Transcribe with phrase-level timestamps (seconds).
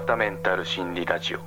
[0.00, 1.38] 端メンタル心理ラジオ。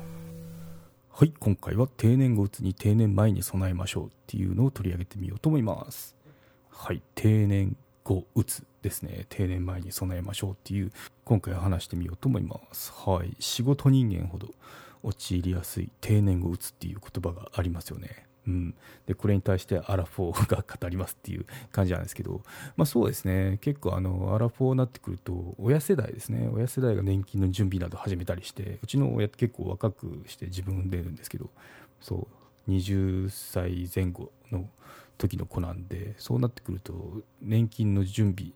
[1.12, 6.16] はい今回は定年後うつに定年前に備えましょうっていうのを取り上げてみようと思います。
[6.70, 9.25] はい定年後うつですね。
[9.29, 10.91] 定年前に備えましょうっていう
[11.23, 12.91] 今回は話してみようと思います。
[13.05, 14.48] はい仕事人間ほど
[15.04, 18.25] 陥りやすい定年後うつっていう言葉がありますよね。
[18.48, 22.41] うん、でこれに対してアラフォーが語りますっていう感じなんですけど、
[22.76, 23.60] まあ、そうですね。
[23.62, 26.49] 結構あのアラフォーになってくると親世代ですね。
[26.52, 31.49] 親世代が年金の準備など始めたりしてうちの親って結構若くして自分でるんですけど
[31.99, 32.27] そ
[32.68, 34.68] う20歳前後の
[35.18, 38.54] 時の子なんでそうなってくると年金の準備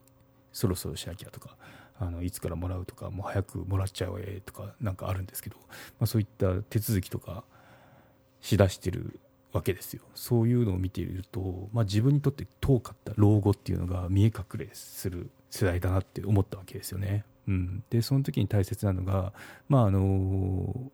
[0.51, 1.55] そろそろしなきゃとか
[1.99, 5.57] あのいつからもらうとかもう早くもらっちゃおうえとかなんかあるんですけど、
[5.99, 7.43] まあ、そういった手続きとか
[8.41, 9.19] しだしてる
[9.55, 17.23] わけですよそういうのを見ていると、まあ、自分にとって遠かった老後っていうのが見え隠れする世代だなって思ったわけですよね。
[17.47, 19.31] うん、でその時に大切なのが、
[19.69, 20.91] まああの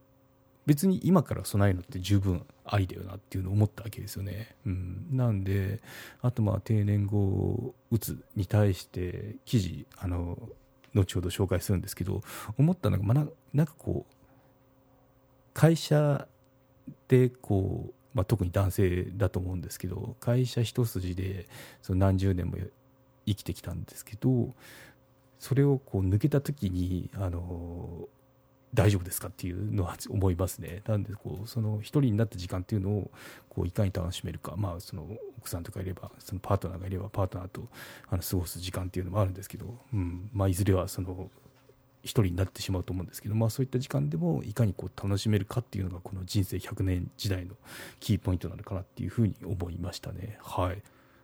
[0.68, 4.56] 別に今から備えるのって十分ありだよなっていうのを思ったわけですよね。
[4.68, 5.82] うん、なんで
[6.22, 10.38] あとまあ定年後うつに対して記事あの
[10.94, 12.22] 後ほど紹介するんですけど
[12.60, 14.14] 思ったのが、まあ、なんかこう
[15.54, 16.28] 会社
[17.08, 21.48] でこうまあ、特に男性だと思うんですけど会社一筋で
[21.82, 22.58] その何十年も
[23.26, 24.54] 生きてきたんですけど
[25.40, 28.08] それをこう抜けた時にあの
[28.74, 30.82] 大丈夫ですかっていうのは思いますね。
[30.88, 33.12] なんでこうその一人になった時間っていうのを
[33.50, 35.08] こういかに楽しめるか、まあ、その
[35.40, 37.68] 奥さんとかいればそのパートナーがいればパートナーと
[38.10, 41.30] あの過ごす時間っていうのもあるんですけど、うんまあ、いずれはその
[42.04, 47.56] 一人になってしまうと思うんですけど、まあ、そういった時間でもいかにこう楽しめるかっていうのがこの人生100年時代の
[48.00, 50.38] キーポイントなのかなっていうふうに思いましたね。
[50.42, 50.82] はい。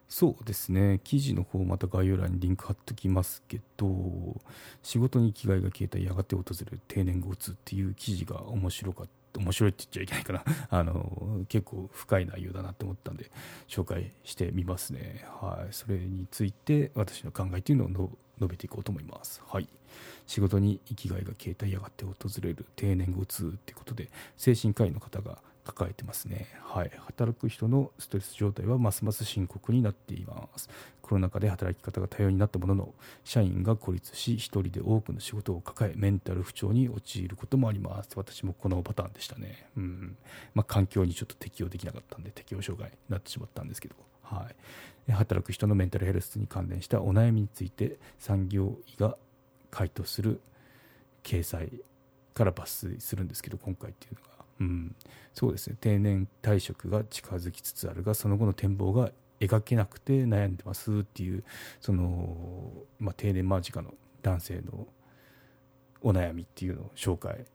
[0.10, 1.02] そうですね。
[1.04, 4.40] 記事の方また概要欄にリンク貼っておきますけど、
[4.82, 9.12] 仕事に生きがいが消えたやがて訪れる定年後うつっていう記事が面白かった。
[9.38, 10.68] 面白いって言っちゃいけないかな。
[10.80, 13.30] あの、結構深い内容だなと思ったんで、
[13.68, 15.26] 紹介してみますね。
[15.42, 15.74] はい。
[15.74, 19.44] それについて私の考えというのを述べていこうと思います。
[19.46, 19.68] はい。
[20.28, 26.48] 仕事に生きがいが消えたやがて訪れる定年後痛ということで、精神科医の方が抱えてますね。
[26.62, 26.92] はい。
[27.06, 30.70] 働く人のストレス状態はますます深刻になっています。
[31.02, 32.94] コロナ禍で働き方が多様になったものの、
[33.24, 38.10] 社員が孤立し、一人で多くの仕事を抱え、メンタル不調に陥ることもあります。
[38.16, 39.70] 私もこのパターンでしたね。
[39.78, 40.18] うん。
[40.54, 43.96] まあ、環境にちょっと適応できなかったんで、適応障害になってしまったんですけど。
[44.30, 44.50] は
[45.08, 49.18] い、働く人のメンタルヘルスに関連したお悩みについて産業医が
[49.72, 50.40] 回答する
[51.24, 51.70] 掲載
[52.34, 54.28] から抜粋するんですけど今回っていうのが、
[54.60, 54.96] うん、
[55.34, 55.78] そうですね。
[55.80, 61.44] 定年退職が近づきつつあるがその後の展望が描けなくて悩んでますっていう
[61.80, 64.88] その、まあ、定年間近の男性の
[66.02, 67.46] お悩みっていうのを紹介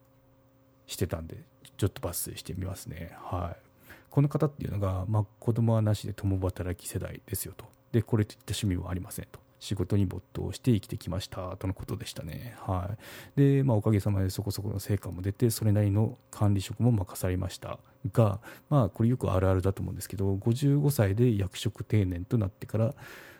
[0.86, 1.36] してたんで
[1.76, 3.12] ちょっと抜粋してみますね。
[3.16, 3.72] はい。
[4.10, 7.64] この方っていうのが、まあ、子供はなしで共働き世代ですよと。
[7.92, 9.40] で、これといった趣味はありませんと。
[9.62, 12.56] 仕事に没頭して生きてきましたとのことでしたね。
[12.66, 12.90] は
[13.36, 13.40] い。
[13.40, 17.78] で、まあ、おかげさまでそこそこの成果も出て、それなりの管理職も任されました
[18.12, 18.40] が、
[18.70, 22.96] まあ、これよくあるあるだと思うんですけど、55歳で役職定年となってから、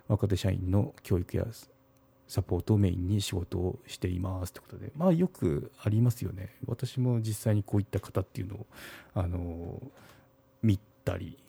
[0.06, 1.44] 若手社員の教育や
[2.28, 6.54] サポートをメインに仕事をしていますということで、まあ、よくありますよね。
[6.66, 8.66] 私も実際にこういった方っていうのを、
[9.14, 9.82] あの、
[10.62, 11.42] 見たり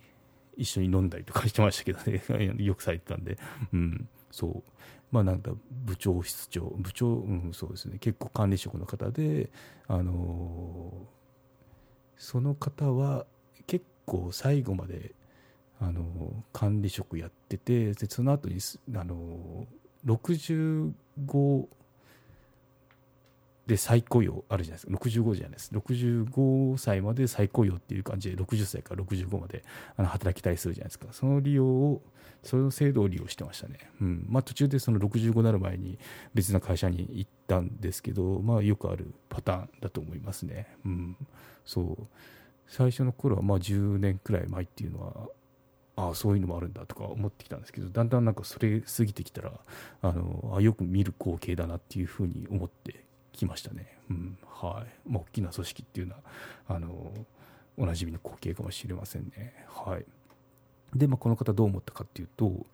[0.57, 1.99] 一緒に飲んだりとかしてましたけど
[2.37, 3.37] ね よくされてたんで、
[3.71, 4.63] うん、そう。
[5.11, 7.99] まあなんか部長室長部長、うん、そうですね。
[7.99, 9.51] 結構管理職の方で
[9.87, 10.91] あの、
[12.17, 13.27] その方は
[13.67, 15.13] 結構最後まで
[15.79, 18.57] あの、管理職やっててでその後に
[18.95, 21.67] あのー、65
[23.67, 24.93] で再雇用あるじゃないですか。
[24.93, 25.71] 65じゃないです。
[25.73, 29.63] 65歳まで再雇用っていう感じで60歳から65まで
[29.95, 31.07] あの働きたいするじゃないですか。
[31.11, 32.01] その利用を
[32.43, 34.25] その制度を利用してましたね、うん。
[34.27, 35.97] まあ、途中でその65になる前に
[36.33, 41.15] 別な会社に行ったんですけど、まあ、よくあるパターンだと思いますね、うん、
[41.65, 42.07] そう。
[42.67, 45.29] 最初の頃はまあ10年くらい前っていうのは
[45.95, 49.51] ああそういうのもあるんだとか思ってきたんですけどだんだんなんかそれ過ぎてきたら
[50.01, 53.97] あのあよく見る光景だなっていうふうに思ってきましたね。
[54.09, 56.19] うんはいまあ、大きな組織っていうのは
[56.67, 57.13] あの
[57.77, 59.65] おなじみの光景かもしれませんね。
[59.67, 60.05] はい、
[60.95, 62.65] で、まあ、この方どう思ったかっていうと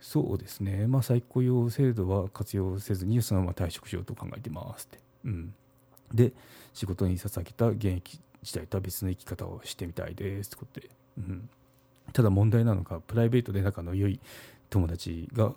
[0.00, 4.98] そうですね、まあ、再雇用制度は活用せずにそのまま退職しようと考えてますって。
[5.24, 5.54] うん、
[6.12, 6.32] で
[6.74, 11.48] 仕事に捧げた現役時代とは別の生き方をしてみたいですってことで、うん、
[12.12, 14.20] ただ問題なのがプライベートで仲の良い
[14.68, 15.54] 友達が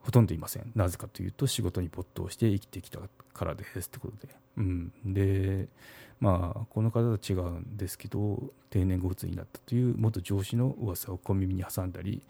[0.00, 0.72] ほとんどいません。
[0.74, 3.00] なぜかというと仕事に没頭して生きてきた
[3.34, 5.68] からですってことで、うん、で
[6.20, 12.22] まあこの方と違うんですけど定年後うつになったという元上司の噂を小耳に挟んだり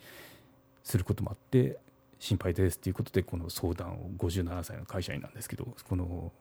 [0.85, 1.79] することもあって
[2.19, 6.33] 心配ですということでこの相談を57歳の会社員なんですけどこの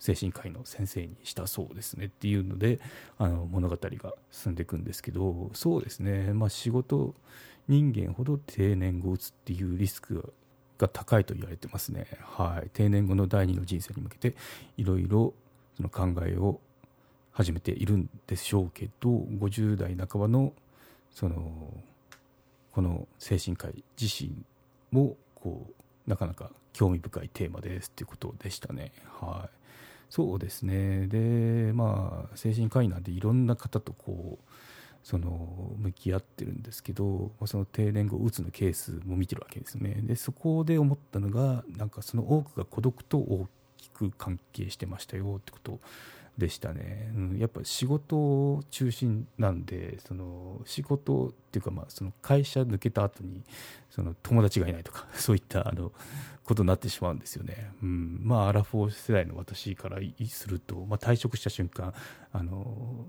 [0.00, 2.80] 精神科医の先生にしたそうですねっていうので
[3.18, 7.14] あの物語が進んでいくんですけどそうですね、まあ、仕事
[7.66, 10.32] 人間ほど定年後うつっていうリスク
[10.78, 14.36] が高いと言われてますね、はい、定年後の第二の人生に向けて
[14.76, 15.34] いろいろ
[15.76, 16.60] その考えを
[17.32, 20.52] 始めているんでしょうけど50代半ばの
[21.12, 21.72] その
[22.72, 24.32] この精神科医自身
[24.90, 28.92] もこうなかなか興味深いテーマですっていうことでしたね。
[29.20, 29.50] はい。
[30.10, 31.06] そうですね。
[31.08, 34.52] でまあ精神科医なんでいろんな方とこう
[35.08, 40.00] その向き合ってるんですけどその定年後うつのケースも見てるわけですね。
[40.02, 45.80] でそこで思ったのがなんかその多くが孤独と大きく関係してましたよってこと
[46.36, 53.42] でしたね、うん、やっぱ仕事中心なんでその仕事っていうかまあその会社抜けた後に
[53.88, 55.90] その友達がいないとか そういったあの
[56.44, 59.96] ことになってしまうんですよね、うん、まあアラフォー世代の私から
[60.28, 61.94] すると、まあ、退職した瞬間
[62.30, 63.06] あの、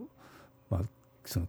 [0.70, 0.82] まあ、
[1.26, 1.48] その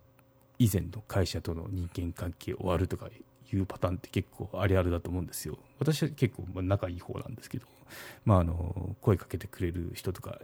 [0.61, 3.09] 以前の会社との人間関係終わるとか
[3.53, 5.59] いうパターンって結構ありあるだと思うんですよ。
[5.79, 7.67] 私は結構仲いい方なんですけど、
[8.27, 10.39] まあ、あの声かけてくれる人とか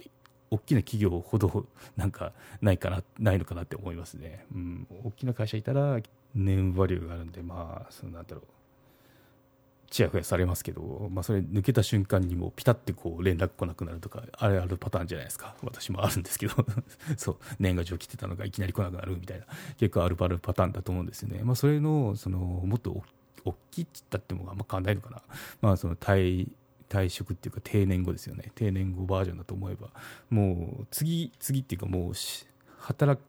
[0.51, 1.67] 大きな企業ほど
[1.97, 2.33] なんか
[2.63, 6.01] ないかなないのかなって思いますね、うん、大きな会社いたら
[6.35, 8.56] 年バリューがあるんでまあそのなんだろう。
[9.91, 15.55] ちやほやされますけど、まあ、それ抜けた瞬間にもうピタッてこう連絡来なくなるとかあれあるパターンじゃないですか。
[15.63, 16.55] 私もあるんですけど。
[17.17, 17.37] そう。
[17.59, 19.47] 年賀状来てたのがいきなり来なくなるみたいな。
[19.79, 23.03] 結構あるあるパターンだと思うんですよね、まあ、それのそのもっと
[23.45, 25.23] 大きいって言ったってもあんま変わんないのかな、
[25.61, 26.49] まあ、その退
[26.89, 28.53] 退職っていうか定年後ですよね。
[28.55, 29.89] 定年後バージョンだと思えば。
[30.31, 32.13] もう次次っていうかもう
[32.79, 33.21] 働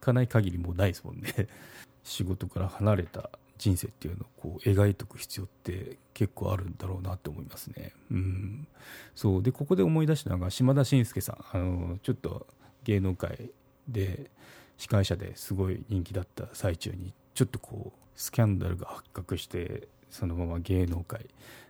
[0.00, 1.48] かない限りもうないですもんね。
[2.02, 3.30] 仕事から離れた
[3.62, 7.92] 人生っていうのをこう描いておく必要って結構あるんだろうなって思いますね。
[8.10, 8.66] うん、
[9.14, 9.42] そう。
[9.42, 11.44] でここで思い出したのが島田紳介さん。
[11.56, 12.48] あのちょっと
[12.82, 13.50] 芸能界
[13.86, 14.32] で
[14.78, 21.26] 司会者ですごい人気だった最中にちょっとこうスキャンダルが発覚してそのまま芸能界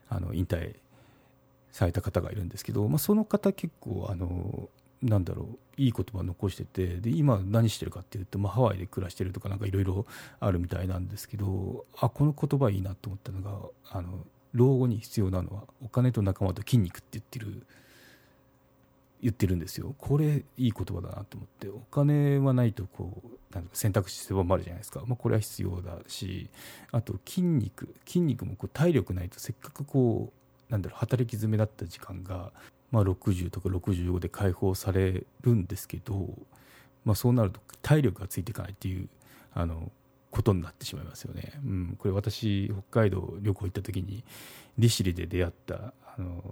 [0.09, 0.77] あの引退
[1.73, 4.71] された方がいるんですけど、まあ、その方結構あの
[5.03, 10.07] なんだろういい言葉残しててで今何してるかっていうと、まあ、ハワイで暮らしてるとかなんかいろいろ
[10.39, 13.51] あるみたいなんですけどあこの言葉いいなと思ったのが
[13.91, 17.67] あの老後に必要なのはお金と仲間と筋肉って言ってる
[19.23, 19.95] 言ってるんですよ。
[19.99, 21.69] これいい言葉だなと思って。
[21.69, 26.51] お金はないとこうなんか選択肢狭まるじゃないですか、まあ、これは必要だし
[26.91, 27.95] あと筋肉。
[28.05, 30.33] 筋肉もこう体力ないとせっかくこ
[30.69, 32.51] うなんだろう働き詰めだった時間が
[32.93, 36.29] まあ、60とか65で解放されるんですけど、
[37.05, 39.09] まあ、そうなると体力がついていかないっていう
[39.55, 39.91] あの
[40.31, 41.53] ことになってしまいますよね。
[41.65, 44.25] うん、これ私北海道旅行行った時に
[44.79, 46.43] 利尻で出会ったあの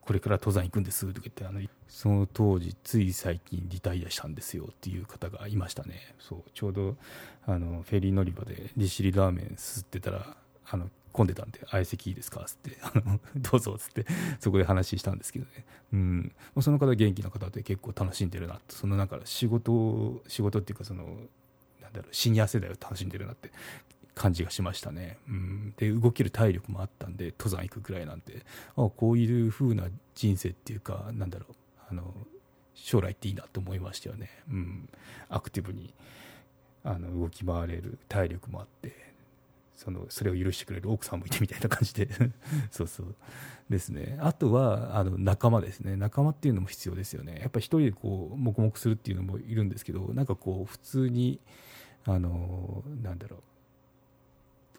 [0.00, 6.14] これから登山行くんですとか言ってあのその当時つい最近リタイアしたんですよっていう方がいましたね。
[6.18, 6.50] そう。
[6.52, 6.96] ちょうど
[7.46, 10.36] あのフェリー乗り場で利尻ラーメンすってたら
[10.66, 12.40] あの混んでたんで、相席いいですか？
[12.42, 12.76] っつって、
[13.36, 14.06] どうぞっつって、
[14.38, 15.64] そこで話したんですけどね。
[15.92, 16.32] うん。
[16.60, 21.04] その方元気な方で結構楽しんでるなって、そのなんか仕事、仕事っていうかその、
[21.82, 23.50] なんだろう、シニア世代を楽しんでるなって
[24.14, 25.18] 感じがしましたね。
[25.28, 25.74] うん。
[25.76, 28.44] で、動ける体力もあったんで、登山行くぐらいなんで、
[28.76, 31.54] あこういう風な人生っていうか、なんだろう、
[31.90, 32.14] あの、
[32.74, 34.30] 将来っていいなと思いましたよね。
[34.48, 34.88] うん。
[35.28, 35.92] アクティブに、
[36.84, 39.09] あの、動き回れる体力もあって、
[39.82, 42.06] そのそれを許してくれる奥さんもいてみたいな感じで。
[42.70, 43.14] そうそう。
[43.70, 44.18] ですね。
[44.20, 45.96] あとはあの仲間ですね。
[45.96, 47.38] 仲間っていうのも必要ですよね。
[47.40, 51.40] やっぱり一人でこう黙々するっていうのもいるんですけどなんかこう普通に
[52.04, 53.40] あのなんだろう。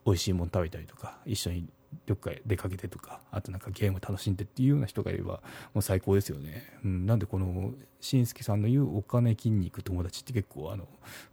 [0.04, 1.68] 美味しいもの食べたりとか一緒に
[2.06, 5.42] どっかへ出かけてとかあとなんかゲーム楽しんでっていうような人がいれば
[5.74, 10.88] もう最高ですよね、うん、なんでこのしんすけさんの言うお金筋肉友達って結構あの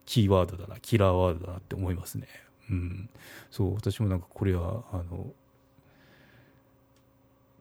[0.05, 2.27] キーワードだなキラーワードだなって思いますね。
[2.69, 3.09] うん、
[3.49, 5.27] そう私もなんかこれはあの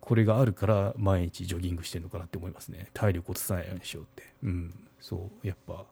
[0.00, 2.88] これがあるから毎日ジョギングしてるのかなって思いますね。
[2.94, 5.84] 体力落とさないようにしようって、うん、そうやっぱ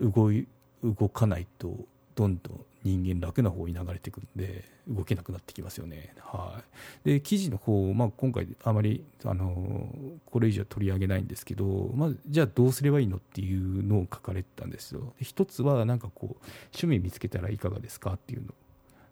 [0.00, 0.46] 動い
[0.82, 1.76] 動かないと
[2.14, 6.14] どんどん人間楽な方に流れていくんで動けなくなってきますよね。
[6.20, 6.62] は
[7.04, 9.88] い、で記事の方、まあ、今回あまりあの
[10.26, 15.12] これ以上取り上げないんですけど、まあ、じゃあどうすればいいのっていうのを書かれてたんですよ。
[15.20, 18.54] 一つはなんかこう趣味見つけたらいかがですかっていうのを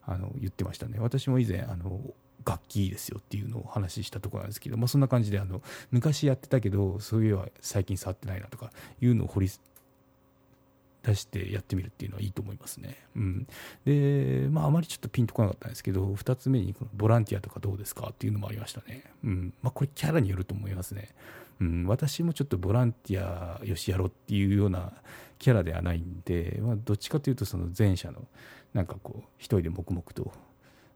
[0.06, 0.98] あの言ってましたね。
[0.98, 2.00] 私も以前あの
[2.44, 8.70] 楽器いいですよっていうのを話ししたところなんですけど、まあ、そんな感じであの昔やってたけどそういうのは最近触ってないなとか
[9.02, 9.50] いうのを掘り
[11.02, 12.96] 出してやってみるっていうのはいいと思いますね。
[13.16, 13.46] うん、
[13.84, 19.04] で、まあ、あまりちょっとピンとこなかったんですけど、2つ目にこのボランティアとかどうですかっていうのもありましたね。
[19.24, 21.14] うんまあ、これ、キャラによると思いますね。
[21.60, 24.92] うん、私もちょっとボランティアよしやろうっていうような
[25.38, 28.26] キャラではないんで、まあ、どっちかというと、その前者の、
[28.74, 30.32] なんかこう、一人で黙々と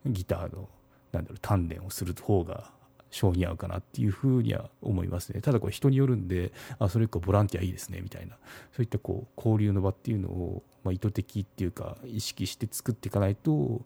[0.06, 0.68] ギターの、
[1.12, 2.70] なんだろう、鍛錬をする方が
[3.12, 5.40] 性に合うかなっていうふうには思いますね。
[5.40, 8.36] ただこれ人によるんで、あ、それ以降ボランティアいいですね、みたいな。
[8.74, 13.82] そういったこう、交流の場っていうのを、まあ、意図的っていうか、意識して作っていかないと、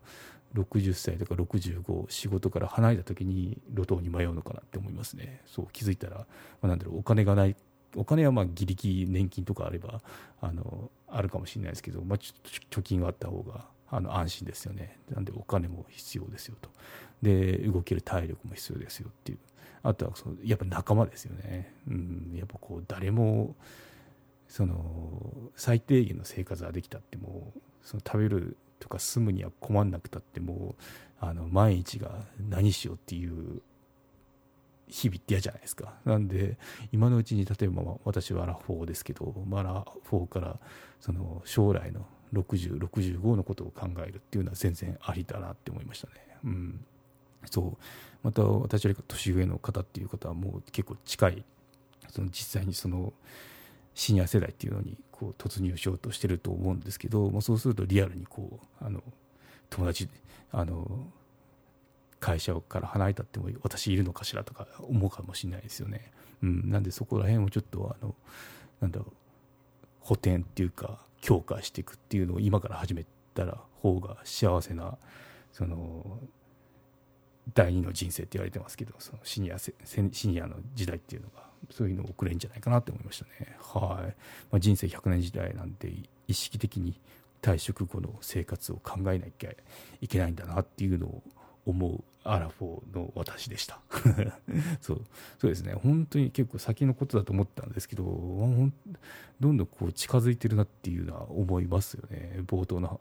[0.55, 5.41] 60歳とか65、仕事から離れた時に路頭に迷うのかなって思いますね。
[5.45, 6.25] そう気づいたら、ま
[6.63, 7.55] あ、なんだろう、お金がない、
[7.95, 10.01] お金はまあギリギリ年金とかあれば、
[10.41, 14.99] あの、あるかもしれないですけど、まあ、ちょっと貯金があった方が、あの安心ですよね。
[15.09, 16.69] なんでお金も必要ですよと。
[17.21, 19.39] で動ける体力も必要ですよっていう
[19.83, 23.55] あとはそのやっぱ仲間ですよね、うん、やっぱこう誰も
[24.47, 27.51] その最低限の生活ができたっても
[27.83, 30.75] その食べるとか住むには困んなくたっても
[31.19, 32.11] あの毎日が
[32.49, 33.61] 何しようっていう
[34.87, 35.95] 日々って嫌じゃないですか。
[36.05, 36.57] なんで、
[36.93, 40.59] 今のうちに、例えば、私はアラフォーですけど、アラフォーから、
[41.01, 46.13] その、将来の60、65のことを考えるっていうのは全然ありだなって思いましたね。
[46.43, 46.85] うん。
[47.49, 47.77] そう
[48.23, 51.45] また私より年上の方っていう方はもう結構近い
[52.09, 53.13] その実際にその
[53.93, 59.01] シニア世代っていうのにこう突入しようとしてると思うんですけど、まあ、そうするとリアルにこうあの
[59.69, 60.09] 友達
[60.51, 61.07] あの
[62.19, 66.11] 会社から離れたっても私いるのかしらとか思うかもしれないですよね。
[66.41, 68.15] うん、なんでそこら辺をちょっとあの
[68.81, 69.13] なんだろう
[70.01, 74.97] 補填っていうか強化していくっていうのを今から始めたら方が幸せな
[75.51, 76.19] その
[77.53, 79.73] 第二の人生って言われてますけどそのシニアシ
[80.27, 83.57] ニアの時代っていうのがそういうのを送れるんじゃないかなって思いましたね。
[83.59, 84.15] はい、
[84.51, 85.91] まあ、人生100年時代なんて
[86.27, 86.99] 意識的に
[87.41, 89.51] 退職後の生活を考えなきゃ
[90.01, 91.23] いけないんだなっていうのを
[91.67, 93.79] 思うアラフォーの私でした。
[94.81, 95.01] そう。
[95.37, 95.73] そうですね。
[95.73, 102.39] 本当に結構先のことだと思ったんですけどどんどんこう近づいてるなっていうのは思いますよね。
[102.47, 102.99] 冒頭の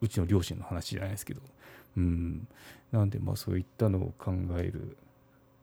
[0.00, 1.42] うちの両親の話じゃないですけど。
[1.96, 2.46] うん、
[2.92, 4.96] なんでまあそういったのを考える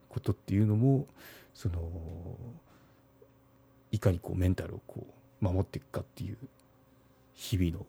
[0.10, 1.08] ことっていうのも
[1.54, 1.80] その
[3.92, 5.06] いかにこうメンタルをこ
[5.42, 6.38] う守っていくかっていう
[7.34, 7.86] 日々の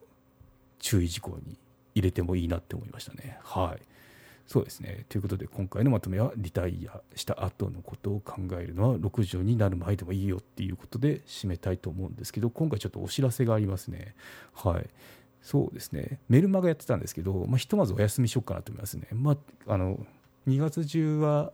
[0.79, 1.59] 注意事項に
[1.95, 3.39] 入れてもいいなって思いましたね。
[3.43, 3.83] はい。
[4.47, 5.07] そうですね。
[5.09, 14.15] ということで、今回のまとめは、リタイアした後のことを考えるのは、60になる前でもいいよっていうことで締めたいと思うんですけど、今回ちょっとお知らせがありますね。
[14.53, 14.89] はい。
[15.41, 19.09] そうですね、メルマガやってたんですけど、まあ、ひとまずお休みしようかなと思いますね。
[19.13, 19.99] まあ、あの
[20.49, 21.53] 2月中は、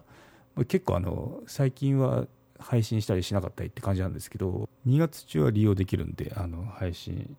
[0.69, 2.27] 結構あの最近は
[2.59, 7.37] 配信したりしなかったりって感じなんですけど、2月中は利用できるんで、あの配信、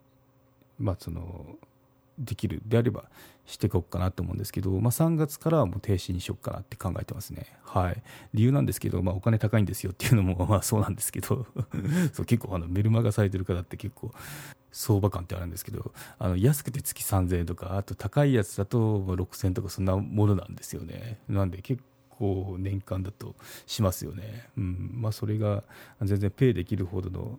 [0.78, 1.56] まあ、その
[2.18, 3.04] できるであれば
[3.46, 7.46] していこうかなと思うんですけど、まあ、3月からはもう停止にしようかなって考えてますね。
[7.64, 8.02] はい。
[8.34, 11.46] 理由なんですけど、まあ、お金高いんですよっていうのもまあそうなんですけど
[12.12, 14.12] そう結構あのメルマガされてる方って結構
[14.72, 21.18] 相場感ってあるんですけど、あの安くて月3000円とか、あと高いやつだと6000円とかそんなものなんですよね。
[21.28, 24.48] なんで結構年間だとしますよね。
[24.56, 24.90] うん。
[24.94, 25.62] まあそれが
[26.00, 27.38] 全然ペイできるほどの、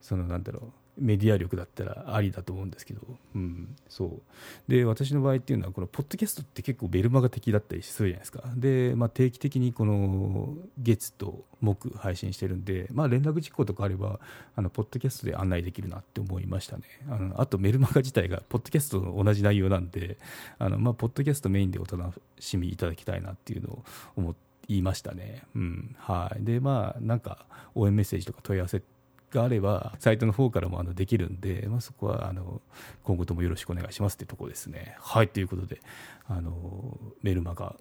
[0.00, 3.00] そのなんだろう、メディア力だったらありだと思うんですけど、
[3.34, 14.20] うん、そうで私の場合っていうのはこのポッドキャストって結構ベルマガ的だったりするじゃないですかで、まあ、定期的にこの月と木配信してるんで、まあ、連絡事項とかあれば
[14.56, 20.18] あのポッドキャストで案内できるなって思いましたねあのあとメルマガ自体がポッドキャストと同じ内容なんで
[20.58, 23.84] あの、まあ、ポッドキャストメインでお楽しみいただきたいなっていうのを
[24.16, 25.42] 思って言いましたね。
[25.56, 25.96] うん。
[25.98, 26.44] はい。
[26.44, 28.82] で、まあ、なんか、応援メッセージとか問い合わせ
[29.30, 32.60] があれば、サイトの方からもあのできるんで、まあ、そこはあの
[33.02, 34.96] 今後ともよろしくお願いしますってとこですね。
[35.00, 35.80] はい、ということで、
[36.26, 37.76] あのメルマガ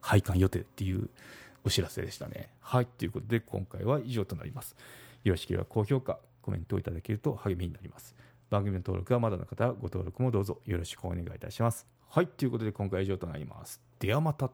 [0.00, 1.08] 配管予定っていう
[1.64, 2.50] お知らせでしたね。
[2.60, 4.76] はい、ということで、今回は以上となります。
[5.24, 8.14] よろしければ高評価、コメントをいただけると励みになります。
[8.50, 11.86] 番組の登録はまだの方はご登録もどうぞよろしくお願いいたします。
[12.08, 13.80] はい、ということで今回は以上となります。
[13.98, 14.50] ではまた。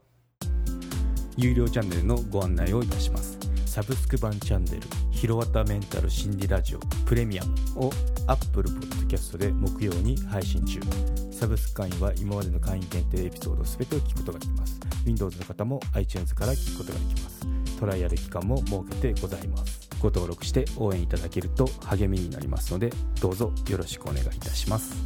[1.37, 3.39] 有料チャンネルのご案内をいたします。
[3.67, 4.81] サブスク版チャンネル
[5.21, 7.93] 「ひろわたメンタル心理ラジオプレミアム」を
[8.27, 10.81] Apple Podcast で木曜に配信中。
[11.31, 14.81] サブスク会員は今までの会員限定エピソード全てを聞くことができます。
[15.05, 17.47] Windows の方も iTunes から聞くことができます。
[17.79, 19.91] トライアル期間も設けてございます。
[20.01, 24.97] ご登録して応援いただけると励みになりますのでどうぞよろしくお願いいたします